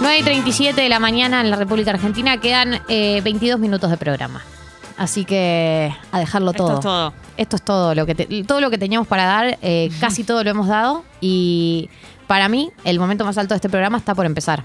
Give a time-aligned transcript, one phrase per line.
[0.00, 3.96] 9 y 37 de la mañana en la República Argentina quedan eh, 22 minutos de
[3.96, 4.42] programa.
[4.96, 6.74] Así que a dejarlo Esto todo.
[6.76, 7.12] es todo.
[7.36, 10.44] Esto es todo lo que te- todo lo que teníamos para dar, eh, casi todo
[10.44, 11.88] lo hemos dado y
[12.26, 14.62] para mí el momento más alto de este programa está por empezar.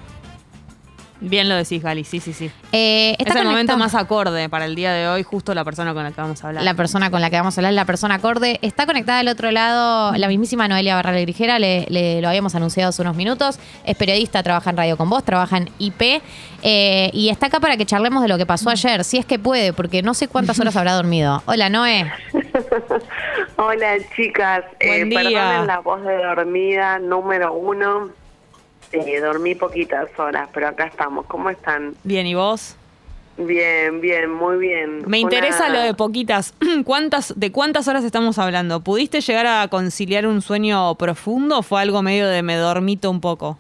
[1.22, 2.52] Bien lo decís, Gali, sí, sí, sí.
[2.74, 5.94] Eh, está es el momento más acorde para el día de hoy, justo la persona
[5.94, 6.64] con la que vamos a hablar.
[6.64, 9.50] La persona con la que vamos a hablar, la persona acorde, está conectada al otro
[9.52, 13.96] lado, la mismísima Noelia Barral Grijera, le, le- lo habíamos anunciado hace unos minutos, es
[13.96, 16.22] periodista, trabaja en Radio con Vos, trabaja en IP
[16.64, 19.40] eh, y está acá para que charlemos de lo que pasó ayer, si es que
[19.40, 21.42] puede, porque no sé cuántas horas habrá dormido.
[21.46, 22.12] Hola Noé.
[23.58, 25.20] Hola chicas, Buen eh, día.
[25.30, 28.10] perdonen la voz de dormida número uno.
[28.92, 31.26] Eh, dormí poquitas horas, pero acá estamos.
[31.26, 31.96] ¿Cómo están?
[32.04, 32.76] Bien, ¿y vos?
[33.38, 35.04] Bien, bien, muy bien.
[35.08, 36.54] Me interesa lo de poquitas.
[36.86, 38.80] ¿Cuántas, ¿De cuántas horas estamos hablando?
[38.80, 43.20] ¿Pudiste llegar a conciliar un sueño profundo o fue algo medio de me dormito un
[43.20, 43.58] poco?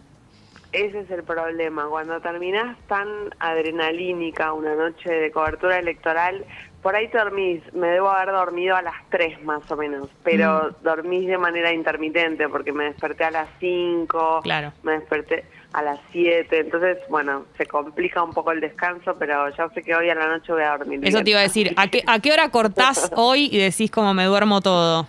[0.75, 1.85] Ese es el problema.
[1.89, 3.07] Cuando terminás tan
[3.39, 6.43] adrenalínica una noche de cobertura electoral,
[6.81, 7.61] por ahí te dormís.
[7.73, 10.83] Me debo haber dormido a las 3 más o menos, pero Mm.
[10.83, 14.73] dormís de manera intermitente porque me desperté a las 5, Claro.
[14.83, 16.59] me desperté a las 7.
[16.59, 20.27] Entonces, bueno, se complica un poco el descanso, pero ya sé que hoy a la
[20.27, 20.99] noche voy a dormir.
[21.03, 21.23] Eso bien.
[21.23, 21.73] te iba a decir.
[21.77, 25.07] ¿A qué, ¿A qué hora cortás hoy y decís como me duermo todo?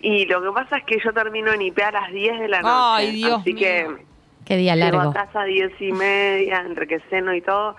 [0.00, 2.62] Y lo que pasa es que yo termino en IP a las 10 de la
[2.62, 2.72] noche.
[2.74, 3.60] Ay, Dios Así mío.
[3.62, 4.11] que
[4.44, 5.10] Qué día Llego largo.
[5.10, 7.76] a casa a diez y media, entre que ceno y todo,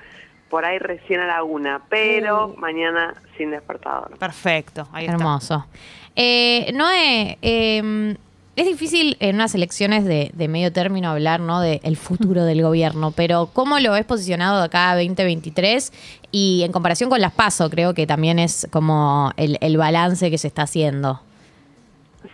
[0.50, 2.58] por ahí recién a la una, pero Uh.
[2.60, 4.18] mañana sin despertador.
[4.18, 5.18] Perfecto, ahí está.
[5.18, 5.66] Hermoso.
[6.16, 8.16] Eh, Noé, eh,
[8.56, 11.60] es difícil en unas elecciones de, de medio término hablar ¿no?
[11.60, 15.92] del futuro del gobierno, pero ¿cómo lo ves posicionado de acá a 2023?
[16.32, 20.38] Y en comparación con las PASO, creo que también es como el, el balance que
[20.38, 21.20] se está haciendo.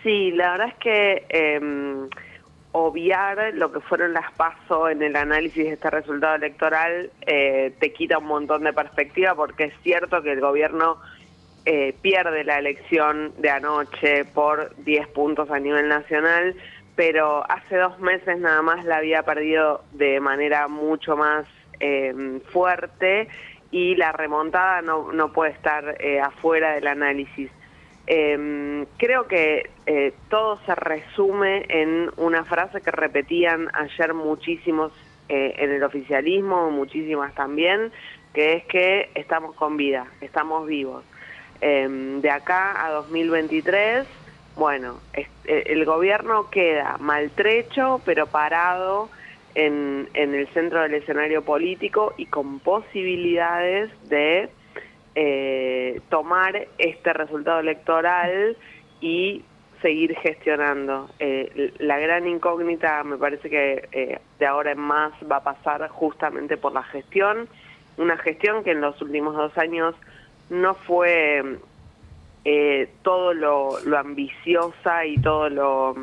[0.03, 1.59] Sí, la verdad es que eh,
[2.71, 7.91] obviar lo que fueron las pasos en el análisis de este resultado electoral eh, te
[7.93, 10.97] quita un montón de perspectiva porque es cierto que el gobierno
[11.65, 16.55] eh, pierde la elección de anoche por 10 puntos a nivel nacional,
[16.95, 21.47] pero hace dos meses nada más la había perdido de manera mucho más
[21.79, 23.27] eh, fuerte
[23.71, 27.51] y la remontada no, no puede estar afuera del análisis.
[28.11, 34.91] Eh, creo que eh, todo se resume en una frase que repetían ayer muchísimos
[35.29, 37.91] eh, en el oficialismo, muchísimas también,
[38.33, 41.03] que es que estamos con vida, estamos vivos.
[41.61, 41.87] Eh,
[42.19, 44.07] de acá a 2023,
[44.55, 49.09] bueno, eh, el gobierno queda maltrecho, pero parado
[49.53, 54.49] en el centro del escenario político y con posibilidades de
[55.15, 58.55] eh, tomar este resultado electoral
[59.01, 59.43] y
[59.81, 61.09] seguir gestionando.
[61.19, 65.87] Eh, la gran incógnita me parece que eh, de ahora en más va a pasar
[65.89, 67.47] justamente por la gestión,
[67.97, 69.95] una gestión que en los últimos dos años
[70.49, 71.57] no fue
[72.45, 75.95] eh, todo lo, lo ambiciosa y todo lo...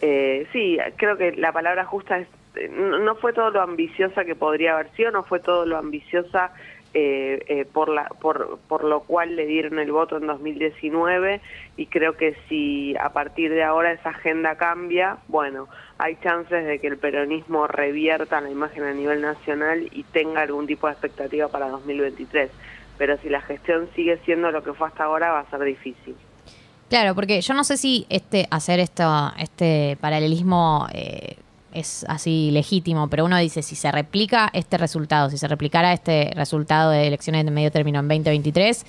[0.00, 2.28] eh, sí, creo que la palabra justa es...
[2.70, 6.52] no fue todo lo ambiciosa que podría haber sido, no fue todo lo ambiciosa
[6.98, 11.42] eh, eh, por, la, por, por lo cual le dieron el voto en 2019
[11.76, 15.68] y creo que si a partir de ahora esa agenda cambia, bueno,
[15.98, 20.66] hay chances de que el peronismo revierta la imagen a nivel nacional y tenga algún
[20.66, 22.50] tipo de expectativa para 2023.
[22.96, 26.16] Pero si la gestión sigue siendo lo que fue hasta ahora, va a ser difícil.
[26.88, 31.36] Claro, porque yo no sé si este hacer esto, este paralelismo eh,
[31.76, 36.32] es así legítimo, pero uno dice, si se replica este resultado, si se replicara este
[36.34, 38.86] resultado de elecciones de medio término en 2023,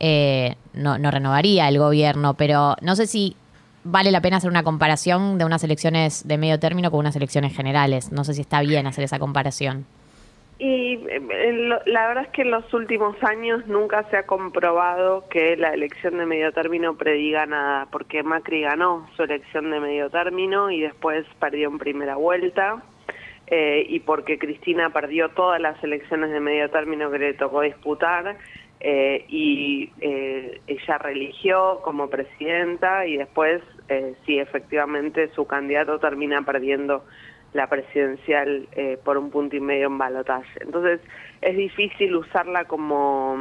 [0.00, 3.36] eh, no, no renovaría el gobierno, pero no sé si
[3.84, 7.54] vale la pena hacer una comparación de unas elecciones de medio término con unas elecciones
[7.54, 8.12] generales.
[8.12, 9.86] No sé si está bien hacer esa comparación.
[10.58, 15.56] Y eh, la verdad es que en los últimos años nunca se ha comprobado que
[15.56, 20.70] la elección de medio término prediga nada, porque Macri ganó su elección de medio término
[20.70, 22.82] y después perdió en primera vuelta,
[23.46, 28.36] eh, y porque Cristina perdió todas las elecciones de medio término que le tocó disputar,
[28.80, 36.42] eh, y eh, ella religió como presidenta y después, eh, sí, efectivamente, su candidato termina
[36.42, 37.04] perdiendo
[37.58, 40.62] la presidencial eh, por un punto y medio en balotaje.
[40.62, 41.00] Entonces
[41.40, 43.36] es difícil usarla como,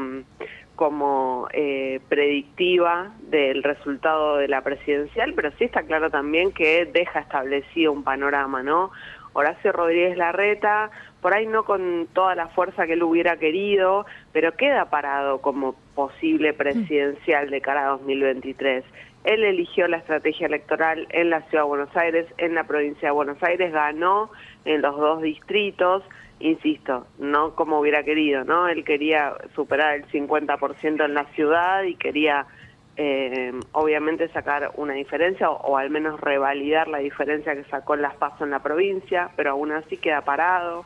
[0.76, 7.20] como eh, predictiva del resultado de la presidencial, pero sí está claro también que deja
[7.20, 8.92] establecido un panorama, ¿no?
[9.38, 10.90] Horacio Rodríguez Larreta,
[11.22, 15.76] por ahí no con toda la fuerza que él hubiera querido, pero queda parado como
[15.94, 18.84] posible presidencial de cara a 2023.
[19.26, 23.14] Él eligió la estrategia electoral en la Ciudad de Buenos Aires, en la provincia de
[23.14, 24.32] Buenos Aires, ganó
[24.66, 26.02] en los dos distritos,
[26.40, 28.68] insisto, no como hubiera querido, ¿no?
[28.68, 32.48] Él quería superar el 50% en la ciudad y quería
[32.98, 38.42] eh, obviamente sacar una diferencia o, al menos revalidar la diferencia que sacó las pasos
[38.42, 40.84] en la provincia, pero aún así queda parado.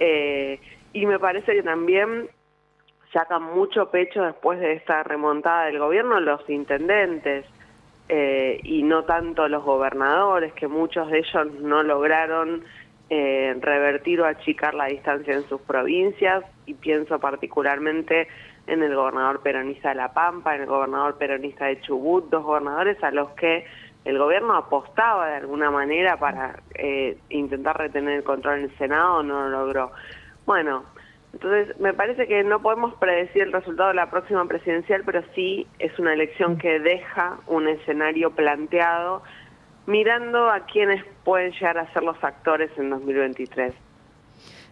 [0.00, 0.60] Eh,
[0.92, 2.28] y me parece que también
[3.12, 7.46] sacan mucho pecho después de esta remontada del gobierno los intendentes
[8.08, 12.64] eh, y no tanto los gobernadores, que muchos de ellos no lograron
[13.08, 18.26] eh, revertir o achicar la distancia en sus provincias y pienso particularmente
[18.70, 23.02] en el gobernador peronista de La Pampa, en el gobernador peronista de Chubut, dos gobernadores
[23.02, 23.66] a los que
[24.04, 29.22] el gobierno apostaba de alguna manera para eh, intentar retener el control en el Senado,
[29.22, 29.90] no lo logró.
[30.46, 30.84] Bueno,
[31.32, 35.66] entonces me parece que no podemos predecir el resultado de la próxima presidencial, pero sí
[35.78, 39.22] es una elección que deja un escenario planteado
[39.86, 43.74] mirando a quienes pueden llegar a ser los actores en 2023.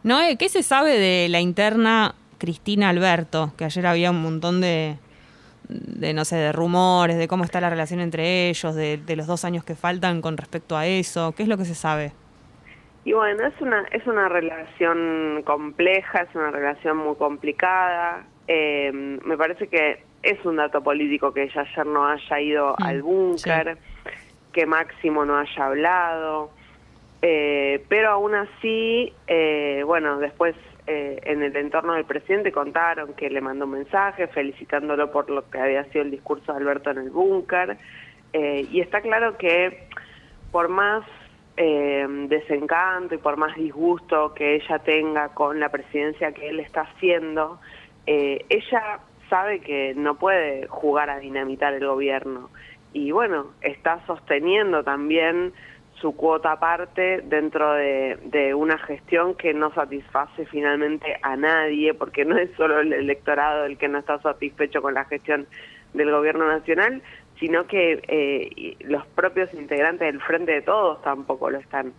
[0.04, 3.52] Noé, ¿qué se sabe de la interna Cristina Alberto?
[3.56, 4.96] Que ayer había un montón de,
[5.68, 9.44] de no sé, de rumores, de cómo está la relación entre ellos, de, los dos
[9.44, 11.32] años que faltan con respecto a eso.
[11.36, 12.12] ¿Qué es lo que se sabe?
[13.04, 18.24] Y bueno, es una, es una relación compleja, es una relación muy complicada.
[18.46, 22.82] Eh, me parece que es un dato político que ella ayer no haya ido mm,
[22.82, 23.78] al búnker
[24.52, 26.50] que Máximo no haya hablado,
[27.20, 30.54] eh, pero aún así, eh, bueno, después
[30.86, 35.48] eh, en el entorno del presidente contaron que le mandó un mensaje felicitándolo por lo
[35.50, 37.76] que había sido el discurso de Alberto en el búnker,
[38.30, 39.88] y está claro que
[40.52, 41.02] por más
[41.56, 47.58] desencanto y por más disgusto que ella tenga con la presidencia que él está haciendo,
[48.04, 49.00] ella
[49.30, 52.50] sabe que no puede jugar a dinamitar el gobierno.
[52.92, 55.54] Y bueno, está sosteniendo también
[56.00, 62.36] su cuota aparte dentro de, una gestión que no satisface finalmente a nadie, porque no
[62.36, 65.46] es solo el electorado el que no está satisfecho con la gestión
[65.94, 67.02] del gobierno nacional,
[67.38, 71.92] sino que eh, los propios integrantes del Frente de Todos tampoco lo están.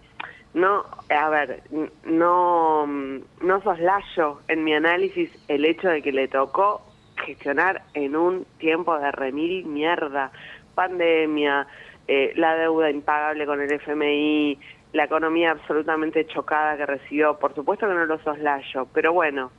[0.53, 1.61] No, a ver,
[2.05, 6.81] no, no soslayo en mi análisis el hecho de que le tocó
[7.25, 10.31] gestionar en un tiempo de remil mierda,
[10.73, 11.67] pandemia,
[12.11, 14.57] eh, la deuda impagable con el FMI,
[14.93, 19.51] la economía absolutamente chocada que recibió, por supuesto que no lo soslayo, pero bueno,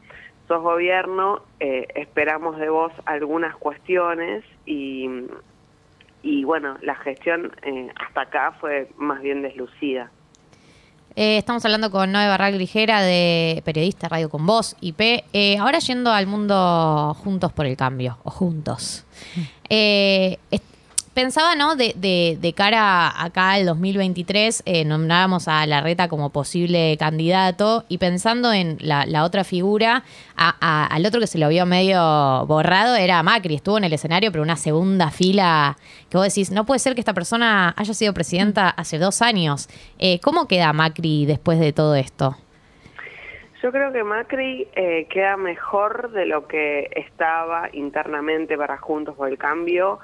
[0.48, 5.08] sos gobierno, eh, esperamos de vos algunas cuestiones y,
[6.24, 10.10] y bueno, la gestión eh, hasta acá fue más bien deslucida.
[11.14, 15.22] estamos hablando con Noé Barral Grijera, de periodista Radio con Voz, IP.
[15.60, 19.06] ahora yendo al mundo Juntos por el Cambio, o Juntos.
[19.72, 20.38] Eh,
[21.14, 21.76] pensaba, ¿no?
[21.76, 28.52] De, de, cara acá al 2023, eh, nombrábamos a Larreta como posible candidato y pensando
[28.52, 30.04] en la, otra figura,
[30.36, 33.54] al otro que se lo vio medio borrado era Macri.
[33.54, 35.76] Estuvo en el escenario, pero una segunda fila
[36.08, 39.68] que vos decís, no puede ser que esta persona haya sido presidenta hace dos años.
[39.98, 42.36] Eh, ¿Cómo queda Macri después de todo esto?
[43.62, 49.28] Yo creo que Macri eh, queda mejor de lo que estaba internamente para Juntos por
[49.28, 49.98] el Cambio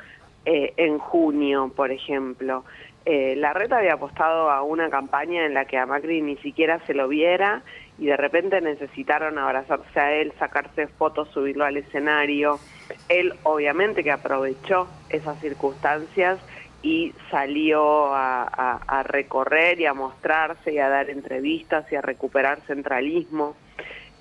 [0.46, 2.64] eh, en junio, por ejemplo.
[3.04, 6.78] Eh, la red había apostado a una campaña en la que a Macri ni siquiera
[6.86, 7.62] se lo viera
[7.98, 12.60] y de repente necesitaron abrazarse a él, sacarse fotos, subirlo al escenario.
[13.08, 16.38] Él obviamente que aprovechó esas circunstancias
[16.82, 23.56] y salió a, recorrer y a mostrarse y a dar entrevistas y a recuperar centralismo.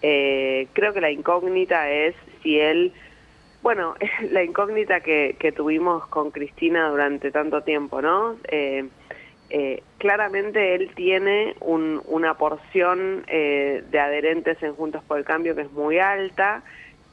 [0.01, 2.93] Eh, creo que la incógnita es si él
[3.65, 3.95] bueno,
[4.31, 8.37] la incógnita que, tuvimos con Cristina durante tanto tiempo, ¿no?
[8.47, 8.87] Eh,
[9.49, 15.61] eh, claramente él tiene una porción eh, de adherentes en Juntos por el Cambio que
[15.61, 16.61] es muy alta.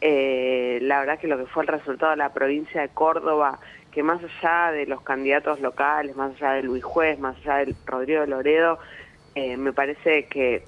[0.02, 3.58] la verdad que lo que fue el resultado de la provincia de Córdoba,
[3.90, 7.74] que más allá de los candidatos locales, más allá de Luis Juez, más allá de
[7.86, 8.78] Rodrigo Loredo,
[9.34, 10.64] me parece que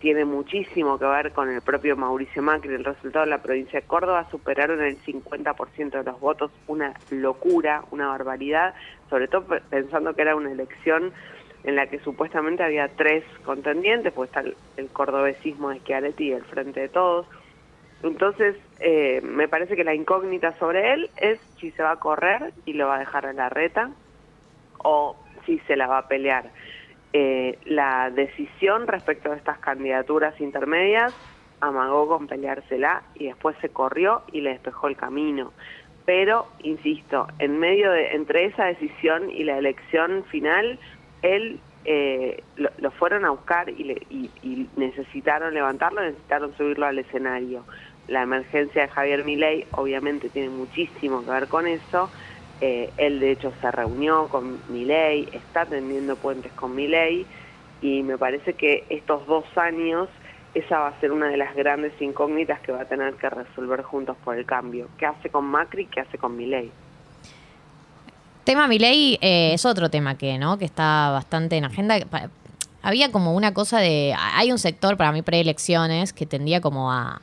[0.00, 2.74] tiene muchísimo que ver con el propio Mauricio Macri.
[2.74, 7.84] El resultado de la provincia de Córdoba superaron el 50% de los votos, una locura,
[7.90, 8.74] una barbaridad,
[9.10, 11.12] sobre todo pensando que era una elección
[11.64, 14.44] en la que supuestamente había tres contendientes, pues está
[14.76, 17.26] el, cordobesismo de Schiaretti y el Frente de Todos.
[18.02, 22.52] Entonces, eh, me parece que la incógnita sobre él es si se va a correr
[22.64, 23.90] y lo va a dejar en la reta
[24.78, 26.50] o si se la va a pelear.
[27.12, 31.14] Eh, la decisión respecto a estas candidaturas intermedias
[31.60, 35.52] amagó con peleársela y después se corrió y le despejó el camino.
[36.04, 40.78] Pero, insisto, en medio de, entre esa decisión y la elección final,
[41.22, 47.64] él eh, lo, fueron a buscar y, le, y, necesitaron levantarlo, necesitaron subirlo al escenario.
[48.06, 52.10] La emergencia de Javier Milei obviamente tiene muchísimo que ver con eso.
[52.60, 57.24] Eh, él de hecho se reunió con Milei, está tendiendo puentes con Milei
[57.80, 60.08] y me parece que estos dos años
[60.54, 63.82] esa va a ser una de las grandes incógnitas que va a tener que resolver
[63.82, 64.88] Juntos por el Cambio.
[64.98, 65.86] ¿Qué hace con Macri?
[65.86, 66.70] ¿Qué hace con Milei?
[68.44, 70.58] Tema Milei eh, es otro tema que, ¿no?
[70.58, 71.98] que está bastante en agenda.
[72.82, 74.14] Había como una cosa de...
[74.16, 77.20] Hay un sector para mí preelecciones que tendía como a,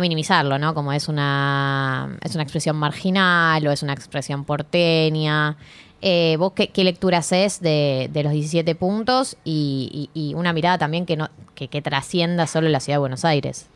[0.00, 0.74] minimizarlo, ¿no?
[0.74, 5.56] Como es una, es una expresión marginal o es una expresión porteña.
[6.00, 11.28] Eh, ¿Vos qué, lectura haces de, los 17 puntos y, una mirada también que, no,
[11.54, 13.68] que, trascienda solo la ciudad de Buenos Aires?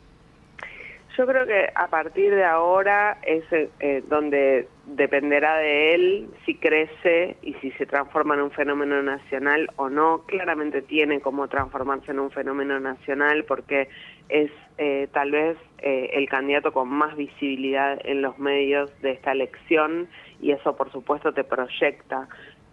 [1.17, 7.37] Yo creo que a partir de ahora es eh, donde dependerá de él si crece
[7.43, 10.25] y si se transforma en un fenómeno nacional o no.
[10.27, 13.89] Claramente tiene como transformarse en un fenómeno nacional porque
[14.29, 20.09] es eh, tal vez el candidato con más visibilidad en los medios de esta elección
[20.41, 22.29] y eso por supuesto te proyecta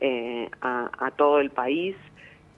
[0.05, 1.95] eh, a, todo el país.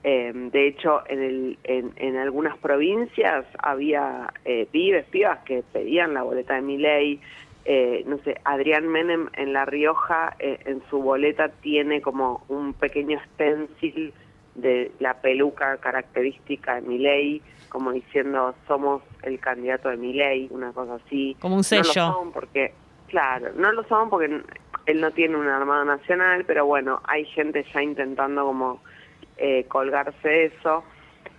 [0.08, 6.22] Eh, de hecho, en, el, en, algunas provincias había eh, pibes, pibas que pedían la
[6.22, 7.20] boleta de mi ley.
[8.06, 14.14] no sé, Adrián Menem en La Rioja, en su boleta tiene como un pequeño stencil
[14.54, 20.48] de la peluca característica de mi ley, como diciendo somos el candidato de mi ley,
[20.50, 21.36] una cosa así.
[21.40, 21.82] Como un sello.
[21.82, 22.74] No lo son porque,
[23.08, 24.42] claro, no lo son porque
[24.86, 28.80] él no tiene una armada nacional, pero bueno, hay gente ya intentando como
[29.36, 30.84] eh, colgarse eso.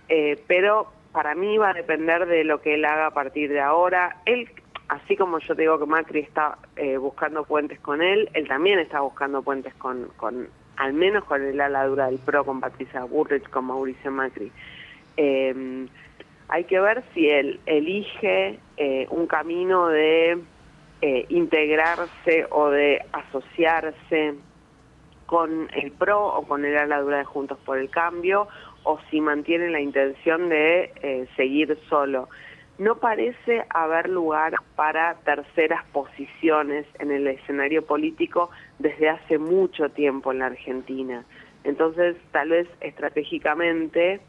[0.08, 3.60] Eh, pero para mí va a depender de lo que él haga a partir de
[3.60, 4.16] ahora.
[4.24, 4.48] Él,
[4.88, 8.78] así como yo te digo que Macri está eh, buscando puentes con él, él también
[8.78, 13.04] está buscando puentes con, con al menos con el ala dura del PRO, con Patricia
[13.04, 14.52] Burrich, con Mauricio Macri.
[15.16, 18.60] hay que ver si él elige
[19.10, 20.38] un camino de
[21.00, 24.34] eh, integrarse o de asociarse
[25.28, 28.48] con el PRO o con el ala dura de Juntos por el Cambio,
[28.82, 32.30] o si mantiene la intención de eh, seguir solo.
[32.78, 40.32] No parece haber lugar para terceras posiciones en el escenario político desde hace mucho tiempo
[40.32, 41.26] en la Argentina.
[41.62, 44.20] Entonces, tal vez estratégicamente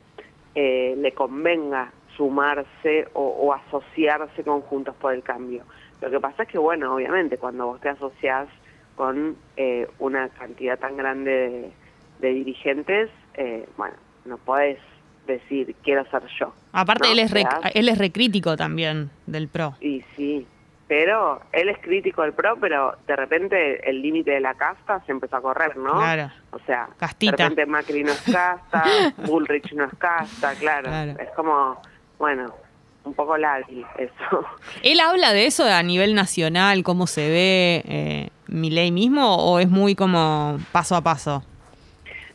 [0.56, 5.64] eh, le convenga sumarse o, o asociarse con Juntos por el Cambio.
[6.02, 8.50] Lo que pasa es que, bueno, obviamente, cuando vos te asociás
[9.00, 11.72] con eh, una cantidad tan grande
[12.20, 14.78] de, dirigentes, eh, bueno, no podés
[15.26, 16.54] decir, quiero ser yo.
[16.74, 17.34] Aparte, él, es
[17.76, 19.78] él es recrítico también del PRO.
[19.80, 20.46] Y sí,
[20.90, 25.14] pero él es crítico del PRO, pero de repente el límite de la casta se
[25.14, 25.94] empezó a correr, ¿no?
[25.94, 26.30] Claro.
[26.52, 28.84] O sea, de repente Macri no es casta,
[29.26, 30.92] Bullrich no es casta, claro.
[31.18, 31.82] Es como,
[32.18, 32.54] bueno,
[33.10, 34.46] un poco lábil eso.
[34.84, 39.60] ¿Él habla de eso a nivel nacional, cómo se ve eh, mi ley mismo, o
[39.60, 41.44] es muy como paso a paso?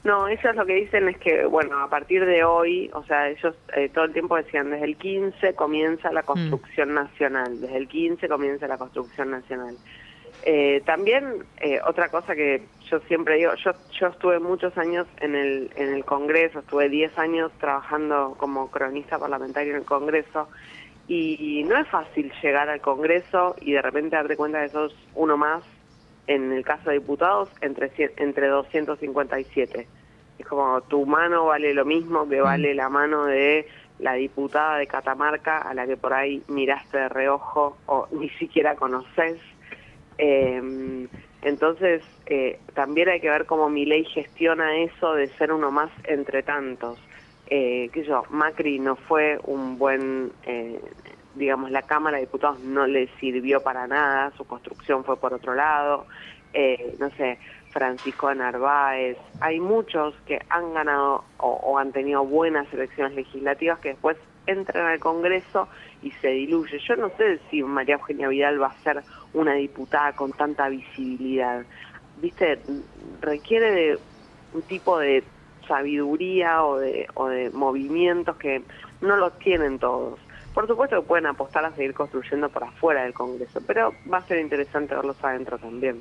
[0.04, 3.54] No, ellos lo que dicen es que, bueno, a partir de hoy, o sea, ellos
[3.74, 6.26] eh, todo el tiempo decían, desde el 15 comienza la mm.
[6.26, 9.76] construcción nacional, desde el 15 comienza la construcción nacional.
[10.46, 15.34] Eh, también eh, otra cosa que yo siempre digo, yo, yo estuve muchos años en
[15.34, 20.48] el, en el Congreso, estuve 10 años trabajando como cronista parlamentario en el Congreso
[21.08, 24.94] y no es fácil llegar al Congreso y de repente darte cuenta de que sos
[25.14, 25.64] uno más,
[26.26, 29.86] en el caso de diputados, entre, entre 257.
[30.38, 33.66] Es como tu mano vale lo mismo que vale la mano de
[33.98, 38.74] la diputada de Catamarca a la que por ahí miraste de reojo o ni siquiera
[38.74, 39.38] conoces
[40.18, 41.08] eh,
[41.44, 45.90] entonces, eh, también hay que ver cómo mi ley gestiona eso de ser uno más
[46.04, 46.98] entre tantos.
[47.46, 50.80] Eh, que yo, Macri no fue un buen, eh,
[51.34, 55.54] digamos, la Cámara de Diputados no le sirvió para nada, su construcción fue por otro
[55.54, 56.06] lado.
[56.54, 57.38] Eh, no sé,
[57.70, 63.90] Francisco Narváez, hay muchos que han ganado o, o han tenido buenas elecciones legislativas que
[63.90, 64.16] después
[64.46, 65.68] entran al Congreso
[66.00, 66.78] y se diluye.
[66.78, 69.02] Yo no sé si María Eugenia Vidal va a ser
[69.34, 71.64] una diputada con tanta visibilidad.
[72.20, 72.60] Viste,
[73.20, 73.98] requiere de
[74.54, 75.24] un tipo de
[75.66, 78.62] sabiduría o de, o de movimientos que
[79.00, 80.18] no los tienen todos.
[80.54, 84.26] Por supuesto que pueden apostar a seguir construyendo por afuera del Congreso, pero va a
[84.26, 86.00] ser interesante verlos adentro también.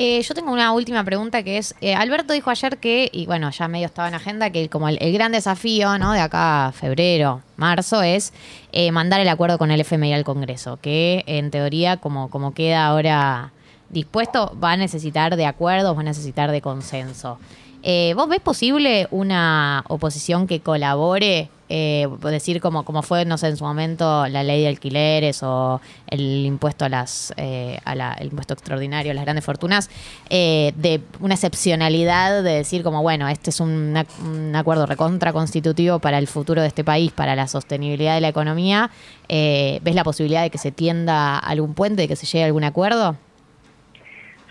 [0.00, 3.50] Eh, yo tengo una última pregunta que es, eh, Alberto dijo ayer que, y bueno,
[3.50, 6.12] ya medio estaba en agenda, que como el, gran desafío, ¿no?
[6.12, 8.32] De acá febrero, marzo, es
[8.70, 12.86] eh, mandar el acuerdo con el FMI al Congreso, que en teoría, como, como queda
[12.86, 13.50] ahora
[13.90, 17.40] dispuesto, va a necesitar de acuerdos, va a necesitar de consenso.
[17.82, 21.50] Eh, ¿Vos ves posible una oposición que colabore?
[21.70, 25.80] Eh, decir como, como fue, no sé, en su momento la ley de alquileres o
[26.06, 29.90] el impuesto a las eh, a la- el impuesto extraordinario a las grandes fortunas,
[30.30, 33.94] eh, de una excepcionalidad de decir como, bueno, este es un,
[34.24, 38.28] un acuerdo recontra constitutivo para el futuro de este país, para la sostenibilidad de la
[38.28, 38.90] economía.
[39.28, 42.46] Eh, ¿Ves la posibilidad de que se tienda algún puente, de que se llegue a
[42.46, 43.16] algún acuerdo?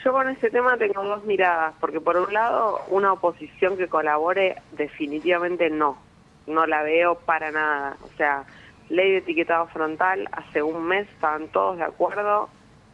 [0.06, 4.56] Yo con este tema tengo dos miradas, porque por un lado, una oposición que colabore
[4.78, 5.98] definitivamente no,
[6.48, 7.98] no la veo para nada.
[8.02, 8.46] O sea,
[8.90, 12.50] ley de etiquetado frontal, hace un mes estaban todos de acuerdo,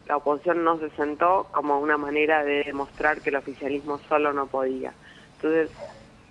[0.08, 4.48] la oposición no se sentó como una manera de demostrar que el oficialismo solo no
[4.48, 4.94] podía.
[5.36, 5.70] Entonces,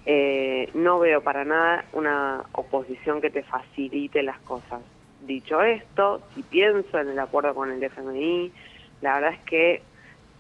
[0.05, 4.81] eh, no veo para nada una oposición que te facilite las cosas.
[5.21, 8.53] Dicho esto, si pienso en el acuerdo con el FMI,
[9.01, 9.83] la verdad es que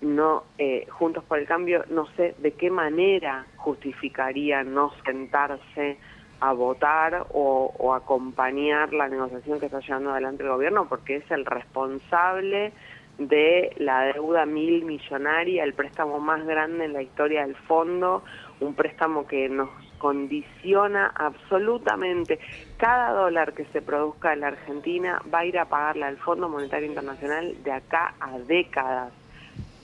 [0.02, 5.96] no eh, Juntos por el Cambio no sé de qué manera justificaría no sentarse
[6.42, 11.46] a votar o, acompañar la negociación que está llevando adelante el gobierno porque es el
[11.46, 12.72] responsable
[13.16, 18.24] de la deuda mil millonaria, el préstamo más grande en la historia del fondo,
[18.58, 22.40] un préstamo que nos condiciona absolutamente.
[22.76, 26.48] Cada dólar que se produzca en la Argentina va a ir a pagarle al Fondo
[26.48, 29.12] Monetario Internacional de acá a décadas.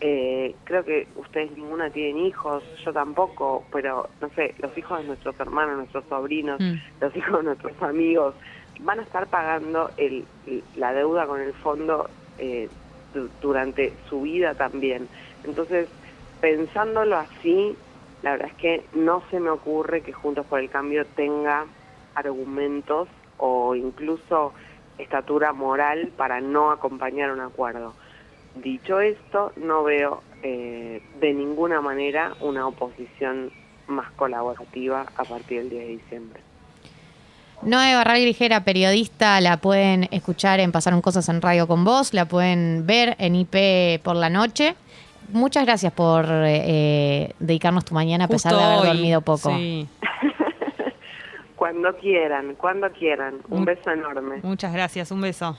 [0.01, 5.05] Eh, creo que ustedes ninguna tienen hijos, yo tampoco, pero no sé, los hijos de
[5.05, 6.75] nuestros hermanos, nuestros sobrinos, Mm.
[7.01, 8.37] los hijos de nuestros amigos,
[8.81, 10.29] van a estar pagando el,
[10.75, 12.71] la deuda con el fondo eh,
[13.13, 15.11] du- durante su vida también.
[15.43, 15.89] Entonces,
[16.39, 17.77] pensándolo así,
[18.23, 21.67] la verdad es que no se me ocurre que Juntos por el Cambio tenga
[22.15, 24.55] argumentos o incluso
[24.97, 27.97] estatura moral para no acompañar un acuerdo.
[28.55, 33.51] Dicho esto, no veo eh, de ninguna manera una oposición
[33.87, 36.41] más colaborativa a partir del 10 de diciembre.
[37.63, 42.27] Noé Barral Grijera, periodista, la pueden escuchar en Pasaron Cosas en Radio con Vos, la
[42.27, 44.77] pueden ver en IP por la noche.
[45.31, 49.51] Muchas gracias por eh, dedicarnos tu mañana a pesar Justo de haber hoy, dormido poco.
[49.57, 49.89] sí.
[51.57, 53.39] Cuando quieran, cuando quieran.
[53.49, 54.39] Un beso enorme.
[54.45, 55.59] Muchas gracias, un beso.